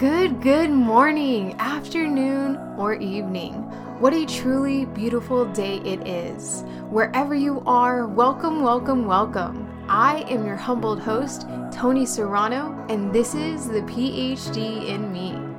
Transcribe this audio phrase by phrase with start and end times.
[0.00, 3.52] Good, good morning, afternoon, or evening.
[4.00, 6.64] What a truly beautiful day it is.
[6.88, 9.68] Wherever you are, welcome, welcome, welcome.
[9.90, 15.49] I am your humbled host, Tony Serrano, and this is the PhD in Me.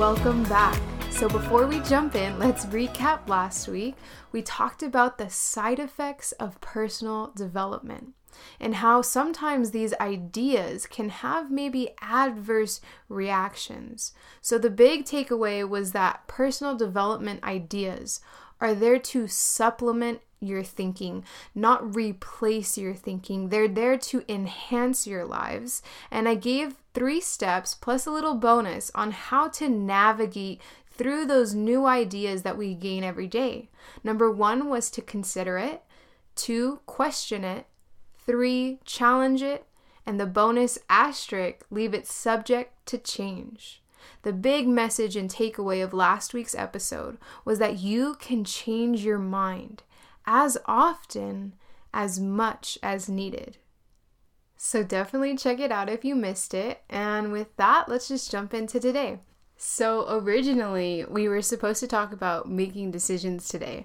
[0.00, 0.80] Welcome back.
[1.10, 3.96] So, before we jump in, let's recap last week.
[4.32, 8.14] We talked about the side effects of personal development
[8.58, 14.14] and how sometimes these ideas can have maybe adverse reactions.
[14.40, 18.22] So, the big takeaway was that personal development ideas
[18.58, 23.48] are there to supplement your thinking, not replace your thinking.
[23.48, 25.82] They're there to enhance your lives.
[26.10, 30.60] And I gave three steps plus a little bonus on how to navigate
[30.90, 33.68] through those new ideas that we gain every day.
[34.02, 35.82] Number one was to consider it,
[36.34, 37.66] two, question it,
[38.26, 39.66] three, challenge it,
[40.06, 43.82] and the bonus asterisk, leave it subject to change.
[44.22, 49.18] The big message and takeaway of last week's episode was that you can change your
[49.18, 49.82] mind
[50.26, 51.54] as often,
[51.92, 53.58] as much as needed.
[54.56, 56.82] So definitely check it out if you missed it.
[56.90, 59.20] And with that, let's just jump into today.
[59.62, 63.84] So, originally, we were supposed to talk about making decisions today.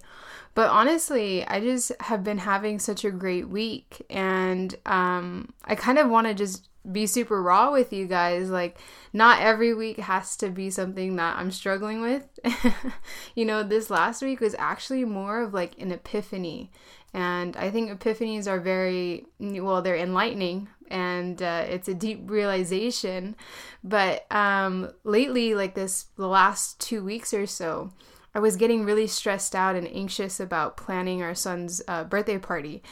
[0.53, 4.01] But honestly, I just have been having such a great week.
[4.09, 8.49] And um, I kind of want to just be super raw with you guys.
[8.49, 8.77] Like,
[9.13, 12.27] not every week has to be something that I'm struggling with.
[13.35, 16.71] you know, this last week was actually more of like an epiphany.
[17.13, 23.35] And I think epiphanies are very, well, they're enlightening and uh, it's a deep realization.
[23.83, 27.91] But um, lately, like this, the last two weeks or so,
[28.33, 32.83] I was getting really stressed out and anxious about planning our son's uh, birthday party.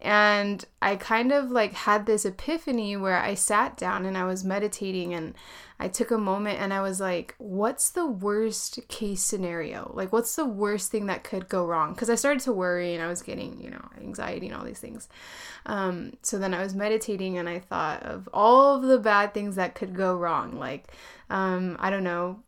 [0.00, 4.44] And I kind of like had this epiphany where I sat down and I was
[4.44, 5.34] meditating and
[5.78, 9.90] I took a moment and I was like, what's the worst case scenario?
[9.94, 11.92] Like, what's the worst thing that could go wrong?
[11.92, 14.78] Because I started to worry and I was getting, you know, anxiety and all these
[14.78, 15.08] things.
[15.66, 19.56] Um, so then I was meditating and I thought of all of the bad things
[19.56, 20.58] that could go wrong.
[20.58, 20.92] Like,
[21.28, 22.40] um, I don't know,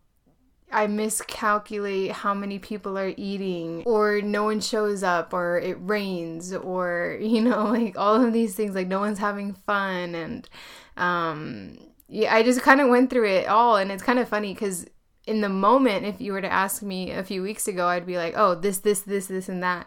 [0.73, 6.53] I miscalculate how many people are eating, or no one shows up, or it rains,
[6.55, 10.15] or you know, like all of these things, like no one's having fun.
[10.15, 10.49] And
[10.97, 11.79] um,
[12.09, 13.77] yeah, I just kind of went through it all.
[13.77, 14.87] And it's kind of funny because
[15.27, 18.17] in the moment, if you were to ask me a few weeks ago, I'd be
[18.17, 19.87] like, oh, this, this, this, this, and that.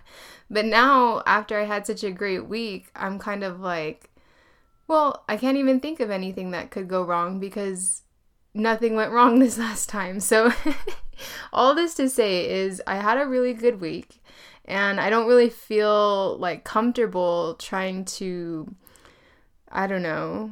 [0.50, 4.12] But now, after I had such a great week, I'm kind of like,
[4.88, 8.04] well, I can't even think of anything that could go wrong because
[8.56, 10.20] nothing went wrong this last time.
[10.20, 10.52] So,
[11.54, 14.22] all this to say is, I had a really good week,
[14.64, 18.74] and I don't really feel like comfortable trying to,
[19.72, 20.52] I don't know,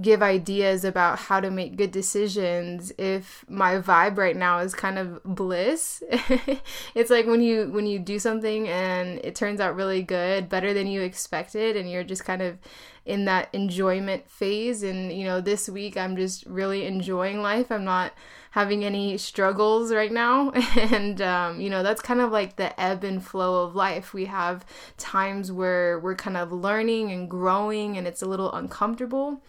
[0.00, 4.98] give ideas about how to make good decisions if my vibe right now is kind
[4.98, 6.02] of bliss
[6.96, 10.74] it's like when you when you do something and it turns out really good better
[10.74, 12.58] than you expected and you're just kind of
[13.06, 14.82] in that enjoyment phase.
[14.82, 17.70] And you know this week I'm just really enjoying life.
[17.70, 18.12] I'm not
[18.52, 20.52] having any struggles right now.
[20.76, 24.14] And um, you know that's kind of like the ebb and flow of life.
[24.14, 24.64] We have
[24.96, 29.42] times where we're kind of learning and growing and it's a little uncomfortable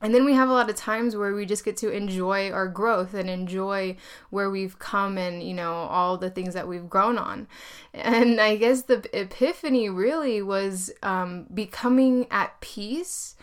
[0.00, 2.68] and then we have a lot of times where we just get to enjoy our
[2.68, 3.96] growth and enjoy
[4.30, 7.48] where we've come and, you know, all the things that we've grown on.
[7.92, 13.34] And I guess the epiphany really was um, becoming at peace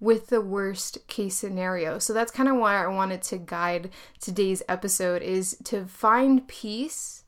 [0.00, 1.98] with the worst case scenario.
[1.98, 3.90] So that's kind of why I wanted to guide
[4.20, 7.22] today's episode is to find peace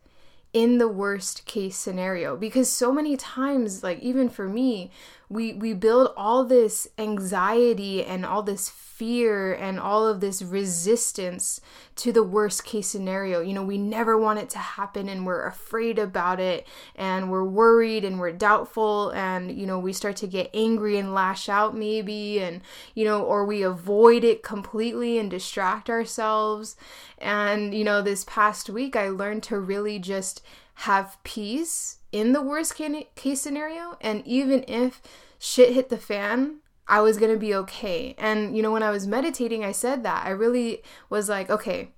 [0.53, 4.89] in the worst case scenario because so many times like even for me
[5.29, 11.61] we we build all this anxiety and all this fear and all of this resistance
[11.97, 13.41] to the worst case scenario.
[13.41, 17.45] You know, we never want it to happen and we're afraid about it and we're
[17.45, 21.77] worried and we're doubtful and you know, we start to get angry and lash out
[21.77, 22.61] maybe and
[22.95, 26.77] you know, or we avoid it completely and distract ourselves.
[27.19, 30.41] And you know, this past week I learned to really just
[30.75, 35.01] have peace in the worst case scenario and even if
[35.39, 36.57] shit hit the fan,
[36.87, 38.15] I was going to be okay.
[38.19, 40.27] And, you know, when I was meditating, I said that.
[40.27, 41.93] I really was like, okay,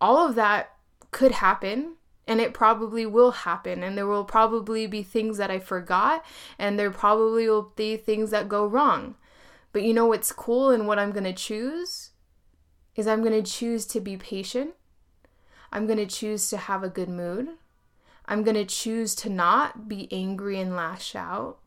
[0.00, 0.72] all of that
[1.10, 1.96] could happen.
[2.26, 6.24] and it probably will happen and there will probably be things that I forgot
[6.58, 9.16] and there probably will be things that go wrong.
[9.72, 12.10] But you know what's cool and what I'm going to choose
[12.96, 14.74] is I'm going to choose to be patient.
[15.72, 17.48] I'm going to choose to have a good mood.
[18.26, 21.58] I'm going to choose to not be angry and lash out.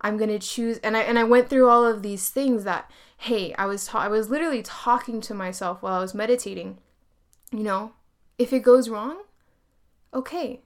[0.00, 2.90] I'm going to choose and I and I went through all of these things that
[3.18, 6.78] hey, I was ta- I was literally talking to myself while I was meditating.
[7.52, 7.92] You know,
[8.38, 9.22] if it goes wrong,
[10.14, 10.60] okay.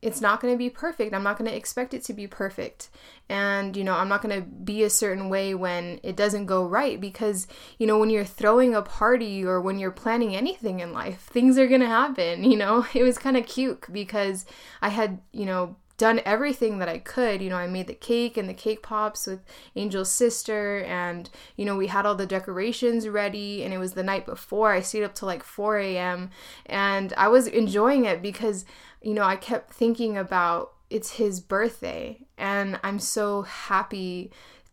[0.00, 1.12] It's not going to be perfect.
[1.12, 2.88] I'm not going to expect it to be perfect.
[3.28, 6.64] And, you know, I'm not going to be a certain way when it doesn't go
[6.66, 7.46] right because,
[7.78, 11.58] you know, when you're throwing a party or when you're planning anything in life, things
[11.58, 12.44] are going to happen.
[12.48, 14.46] You know, it was kind of cute because
[14.80, 17.42] I had, you know, done everything that I could.
[17.42, 19.40] You know, I made the cake and the cake pops with
[19.76, 24.02] Angel's sister, and you know, we had all the decorations ready, and it was the
[24.02, 24.72] night before.
[24.72, 26.30] I stayed up till like 4 a.m.
[26.64, 28.64] and I was enjoying it because,
[29.02, 34.32] you know, I kept thinking about it's his birthday, and I'm so happy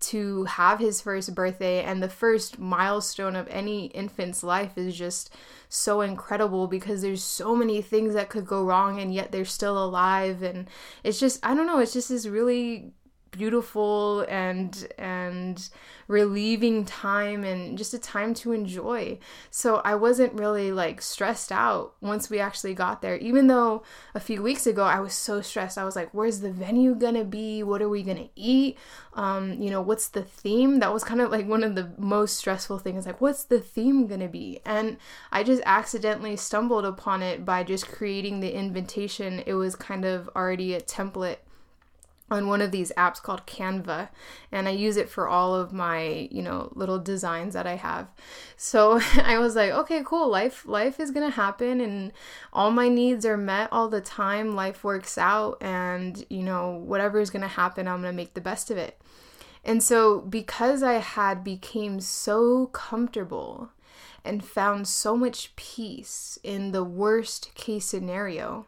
[0.09, 5.33] to have his first birthday and the first milestone of any infant's life is just
[5.69, 9.83] so incredible because there's so many things that could go wrong and yet they're still
[9.83, 10.67] alive and
[11.03, 12.93] it's just I don't know it's just this really
[13.37, 15.69] beautiful and and
[16.07, 19.17] relieving time and just a time to enjoy.
[19.49, 23.17] So I wasn't really like stressed out once we actually got there.
[23.17, 23.83] Even though
[24.13, 25.77] a few weeks ago I was so stressed.
[25.77, 27.63] I was like, where's the venue gonna be?
[27.63, 28.77] What are we gonna eat?
[29.13, 30.79] Um, you know, what's the theme?
[30.79, 33.05] That was kind of like one of the most stressful things.
[33.05, 34.59] Like, what's the theme gonna be?
[34.65, 34.97] And
[35.31, 39.41] I just accidentally stumbled upon it by just creating the invitation.
[39.45, 41.37] It was kind of already a template
[42.29, 44.09] on one of these apps called Canva
[44.51, 48.07] and I use it for all of my, you know, little designs that I have.
[48.57, 50.29] So I was like, okay, cool.
[50.29, 52.11] Life life is going to happen and
[52.51, 54.55] all my needs are met all the time.
[54.55, 58.33] Life works out and, you know, whatever is going to happen, I'm going to make
[58.33, 58.99] the best of it.
[59.63, 63.69] And so because I had became so comfortable
[64.23, 68.65] and found so much peace in the worst case scenario,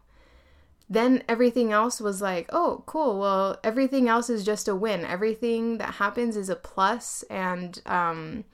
[0.89, 3.19] then everything else was like, oh, cool.
[3.19, 5.03] Well, everything else is just a win.
[5.03, 7.23] Everything that happens is a plus.
[7.29, 8.45] And um,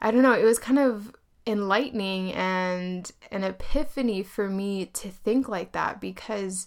[0.00, 1.14] I don't know, it was kind of
[1.46, 6.66] enlightening and an epiphany for me to think like that because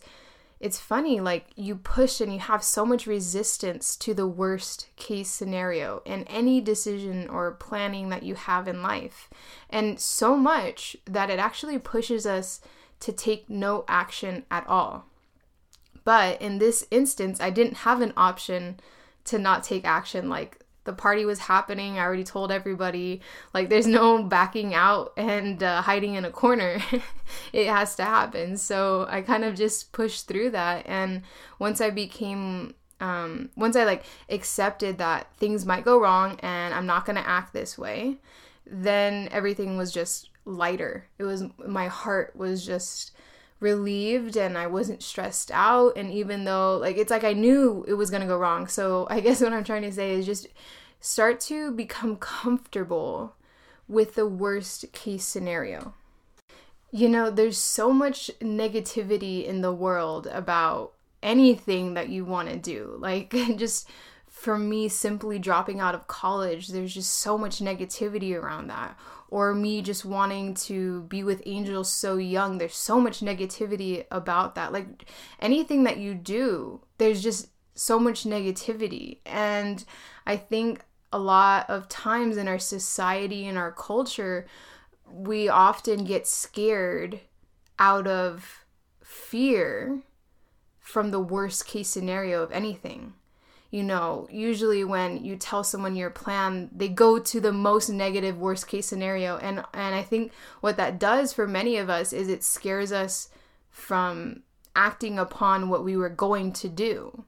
[0.60, 5.30] it's funny like you push and you have so much resistance to the worst case
[5.30, 9.30] scenario in any decision or planning that you have in life
[9.70, 12.62] and so much that it actually pushes us
[13.02, 15.06] to take no action at all.
[16.04, 18.80] But in this instance, I didn't have an option
[19.26, 20.30] to not take action.
[20.30, 23.22] Like the party was happening, I already told everybody.
[23.54, 26.80] Like there's no backing out and uh, hiding in a corner.
[27.54, 28.56] it has to happen.
[28.56, 30.86] So I kind of just pushed through that.
[30.88, 31.24] And
[31.60, 36.86] once I became um, once I like accepted that things might go wrong and I'm
[36.86, 38.20] not gonna act this way,
[38.66, 41.08] then everything was just lighter.
[41.18, 43.12] It was my heart was just
[43.60, 47.94] relieved and I wasn't stressed out and even though like it's like I knew it
[47.94, 48.68] was going to go wrong.
[48.68, 50.48] So I guess what I'm trying to say is just
[51.00, 53.36] start to become comfortable
[53.88, 55.94] with the worst case scenario.
[56.92, 62.56] You know, there's so much negativity in the world about anything that you want to
[62.56, 62.96] do.
[62.98, 63.90] Like just
[64.46, 68.96] for me simply dropping out of college, there's just so much negativity around that.
[69.30, 74.54] Or me just wanting to be with angels so young there's so much negativity about
[74.54, 74.72] that.
[74.72, 75.06] Like
[75.40, 79.18] anything that you do there's just so much negativity.
[79.26, 79.84] And
[80.28, 84.46] i think a lot of times in our society and our culture
[85.12, 87.20] we often get scared
[87.80, 88.64] out of
[89.02, 90.04] fear
[90.80, 93.14] from the worst case scenario of anything
[93.76, 98.38] you know, usually when you tell someone your plan, they go to the most negative
[98.38, 99.36] worst case scenario.
[99.36, 103.28] And and I think what that does for many of us is it scares us
[103.70, 104.44] from
[104.78, 107.26] acting upon what we were going to do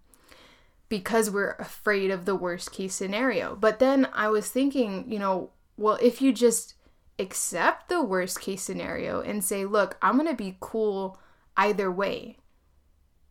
[0.87, 3.53] because we're afraid of the worst case scenario.
[3.53, 6.75] But then I was thinking, you know, well, if you just
[7.19, 11.19] accept the worst case scenario and say, look, I'm going to be cool
[11.57, 12.37] either way.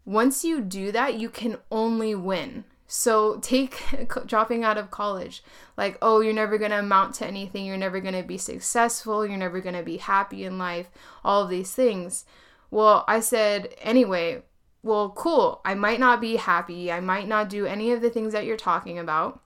[0.05, 2.65] Once you do that, you can only win.
[2.87, 3.83] So take
[4.27, 5.43] dropping out of college,
[5.77, 9.27] like, oh, you're never going to amount to anything, you're never going to be successful,
[9.27, 10.89] you're never going to be happy in life,
[11.25, 12.25] all of these things.
[12.71, 14.43] Well, I said, anyway,
[14.83, 15.61] well, cool.
[15.65, 16.93] I might not be happy.
[16.93, 19.41] I might not do any of the things that you're talking about.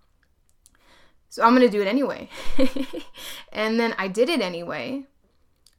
[1.31, 2.29] So I'm going to do it anyway.
[3.53, 5.07] and then I did it anyway.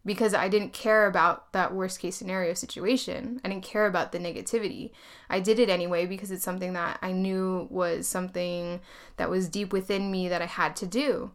[0.06, 3.40] Because I didn't care about that worst case scenario situation.
[3.46, 4.92] I didn't care about the negativity.
[5.30, 8.82] I did it anyway because it's something that I knew was something
[9.18, 11.32] that was deep within me that I had to do.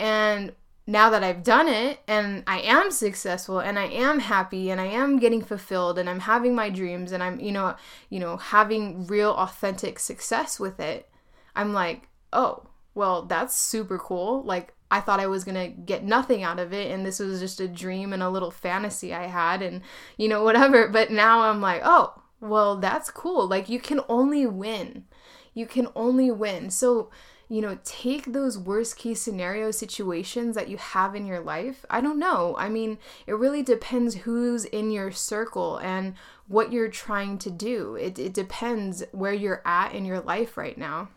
[0.00, 0.52] And
[0.84, 4.86] now that I've done it and I am successful and I am happy and I
[4.86, 7.76] am getting fulfilled and I'm having my dreams and I'm, you know,
[8.10, 11.08] you know, having real authentic success with it,
[11.54, 14.42] I'm like, "Oh, well, that's super cool.
[14.42, 17.40] Like I thought I was going to get nothing out of it and this was
[17.40, 19.80] just a dream and a little fantasy I had and
[20.18, 23.48] you know whatever, but now I'm like, "Oh, well, that's cool.
[23.48, 25.04] Like you can only win.
[25.54, 27.10] You can only win." So,
[27.48, 31.86] you know, take those worst case scenario situations that you have in your life.
[31.88, 32.54] I don't know.
[32.58, 36.14] I mean, it really depends who's in your circle and
[36.48, 37.96] what you're trying to do.
[37.96, 41.08] It, it depends where you're at in your life right now.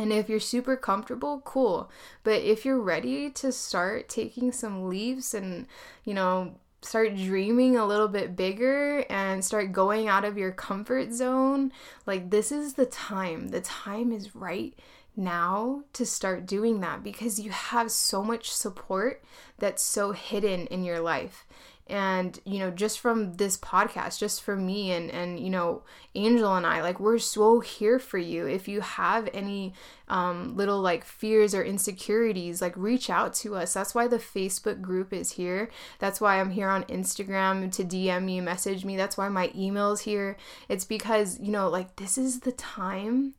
[0.00, 1.90] And if you're super comfortable, cool.
[2.24, 5.66] But if you're ready to start taking some leaps and,
[6.04, 11.12] you know, start dreaming a little bit bigger and start going out of your comfort
[11.12, 11.70] zone,
[12.06, 13.48] like this is the time.
[13.48, 14.72] The time is right
[15.16, 19.22] now to start doing that because you have so much support
[19.58, 21.46] that's so hidden in your life
[21.90, 25.82] and you know just from this podcast just from me and and you know
[26.14, 28.46] angel and i like we're so here for you.
[28.46, 29.74] If you have any
[30.08, 33.72] um, little like fears or insecurities like reach out to us.
[33.72, 35.70] That's why the facebook group is here.
[35.98, 38.96] That's why i'm here on instagram to dm me message me.
[38.96, 40.36] That's why my email's here.
[40.68, 43.34] It's because you know like this is the time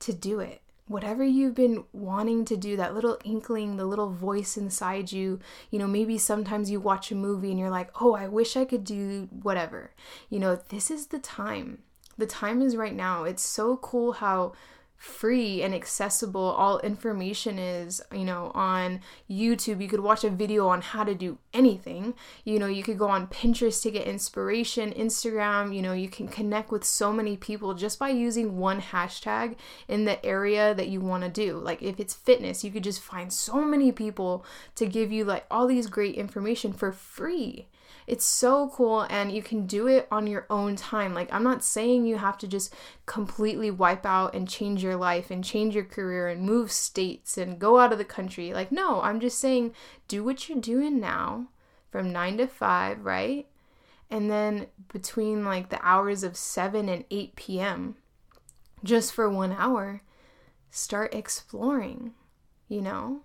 [0.00, 0.61] to do it
[0.92, 5.78] whatever you've been wanting to do, that little inkling, the little voice inside you, you
[5.78, 8.84] know, maybe sometimes you watch a movie and you're like, oh, I wish I could
[8.84, 9.92] do whatever.
[10.28, 11.78] You know, this is the time.
[12.18, 13.24] The time is right now.
[13.24, 14.52] It's so cool how
[15.02, 16.40] free and accessible.
[16.40, 19.82] All information is you know on youtube.
[19.82, 22.14] You could watch a video on how to do anything.
[22.44, 26.28] You know you could go on pinterest to get inspiration instagram you know you can
[26.28, 29.56] connect with so many people just by using one hashtag
[29.88, 31.58] in the area that you want to do.
[31.58, 34.44] Like if it's fitness you could just find so many people
[34.76, 37.66] to give you like all these great information for free
[38.12, 41.14] it's so cool and you can do it on your own time.
[41.14, 42.74] Like, I'm not saying you have to just
[43.06, 47.58] completely wipe out and change your life and change your career and move states and
[47.58, 48.52] go out of the country.
[48.52, 49.72] Like, no, I'm just saying
[50.08, 51.46] do what you're doing now
[51.90, 53.46] from 9 to 5, right?
[54.10, 57.96] And then between like the hours of 7 and 8 p.m.,
[58.84, 60.02] just for one hour,
[60.70, 62.12] start exploring,
[62.68, 63.22] you know?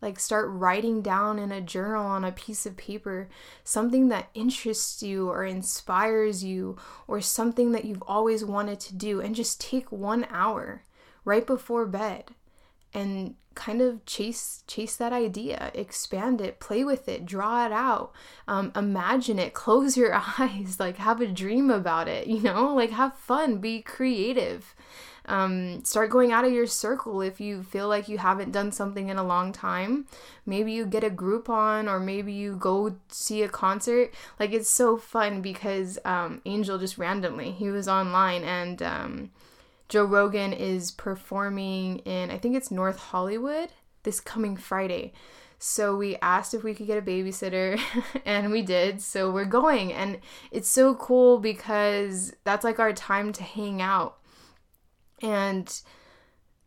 [0.00, 3.28] Like, start writing down in a journal on a piece of paper
[3.64, 6.76] something that interests you or inspires you
[7.06, 10.84] or something that you've always wanted to do, and just take one hour
[11.24, 12.30] right before bed
[12.92, 18.12] and kind of chase chase that idea expand it play with it draw it out
[18.46, 22.74] um, imagine it close your eyes like have a dream about it you know?
[22.74, 24.74] Like have fun be creative
[25.30, 29.08] um, start going out of your circle if you feel like you haven't done something
[29.08, 30.06] in a long time.
[30.44, 34.12] Maybe you get a Groupon or maybe you go see a concert.
[34.40, 39.30] Like it's so fun because um, Angel just randomly, he was online and um,
[39.88, 43.70] Joe Rogan is performing in, I think it's North Hollywood
[44.02, 45.12] this coming Friday.
[45.58, 47.78] So we asked if we could get a babysitter
[48.24, 49.00] and we did.
[49.00, 50.18] So we're going and
[50.50, 54.19] it's so cool because that's like our time to hang out.
[55.22, 55.80] And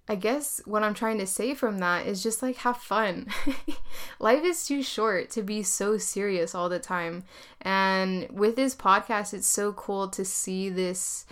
[0.07, 3.27] I guess what I'm trying to say from that is just like have fun.
[4.19, 7.23] Life is too short to be so serious all the time.
[7.61, 11.25] And with this podcast, it's so cool to see this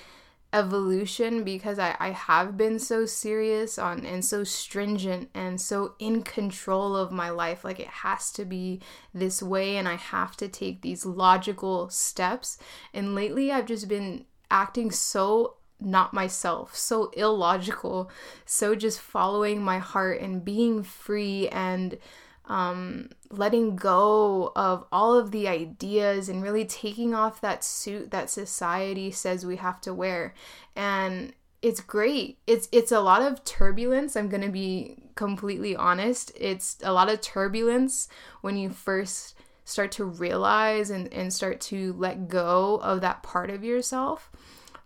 [0.53, 6.23] evolution because I, I have been so serious on and so stringent and so in
[6.23, 7.65] control of my life.
[7.65, 8.79] Like it has to be
[9.13, 12.57] this way and I have to take these logical steps.
[12.93, 18.09] And lately I've just been acting so not myself, so illogical,
[18.45, 21.97] so just following my heart and being free and
[22.45, 28.29] um, letting go of all of the ideas and really taking off that suit that
[28.29, 30.33] society says we have to wear.
[30.75, 32.39] And it's great.
[32.47, 34.15] It's it's a lot of turbulence.
[34.15, 36.31] I'm to be completely honest.
[36.35, 38.07] It's a lot of turbulence
[38.41, 43.49] when you first start to realize and, and start to let go of that part
[43.49, 44.30] of yourself.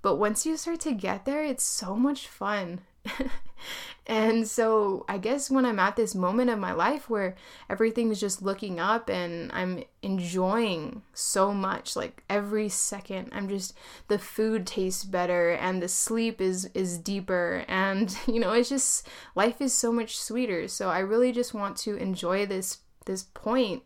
[0.06, 2.82] But once you start to get there, it's so much fun.
[4.06, 7.34] and so I guess when I'm at this moment of my life where
[7.72, 13.74] everything's just looking up and I'm enjoying so much like every second I'm just
[14.08, 19.08] the food tastes better and the sleep is is deeper and you know it's just
[19.34, 23.82] life is so much sweeter so I really just want to enjoy this this point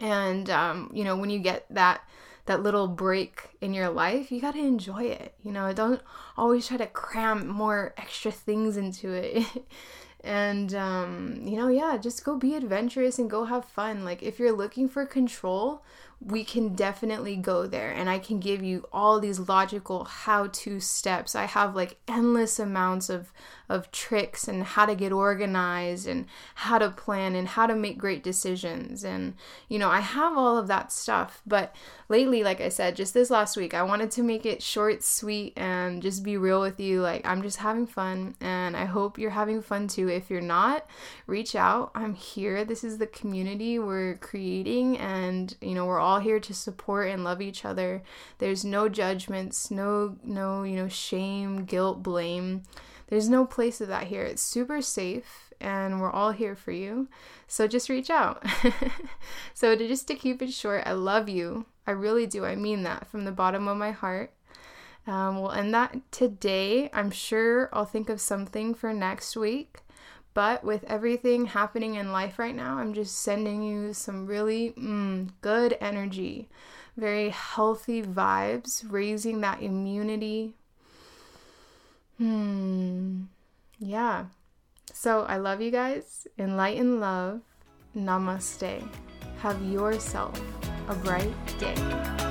[0.00, 2.00] And um, you know, when you get that
[2.46, 5.34] that little break in your life, you got to enjoy it.
[5.42, 6.00] You know, don't
[6.36, 9.46] always try to cram more extra things into it.
[10.24, 14.04] and um, you know, yeah, just go be adventurous and go have fun.
[14.04, 15.82] Like if you're looking for control,
[16.22, 20.78] we can definitely go there and I can give you all these logical how to
[20.78, 21.34] steps.
[21.34, 23.32] I have like endless amounts of
[23.70, 27.96] of tricks and how to get organized and how to plan and how to make
[27.96, 29.04] great decisions.
[29.04, 29.34] And,
[29.68, 31.40] you know, I have all of that stuff.
[31.46, 31.74] But
[32.08, 35.52] lately, like I said, just this last week, I wanted to make it short, sweet,
[35.56, 37.00] and just be real with you.
[37.00, 38.34] Like, I'm just having fun.
[38.40, 40.08] And I hope you're having fun too.
[40.08, 40.84] If you're not,
[41.28, 41.92] reach out.
[41.94, 42.64] I'm here.
[42.64, 44.98] This is the community we're creating.
[44.98, 48.02] And, you know, we're all here to support and love each other.
[48.38, 52.62] There's no judgments, no, no, you know, shame, guilt, blame.
[53.08, 54.22] There's no place of that here.
[54.22, 57.08] It's super safe and we're all here for you.
[57.46, 58.44] So just reach out.
[59.54, 61.66] so to just to keep it short, I love you.
[61.86, 62.44] I really do.
[62.44, 64.32] I mean that from the bottom of my heart.
[65.06, 66.90] Um, we'll end that today.
[66.92, 69.78] I'm sure I'll think of something for next week.
[70.32, 75.30] But with everything happening in life right now, I'm just sending you some really mm,
[75.40, 76.48] good energy,
[76.96, 80.54] very healthy vibes, raising that immunity,
[82.20, 83.22] Hmm.
[83.78, 84.26] Yeah.
[84.92, 86.28] So I love you guys.
[86.38, 87.40] Enlighten love.
[87.96, 88.86] Namaste.
[89.38, 90.38] Have yourself
[90.88, 92.29] a bright day.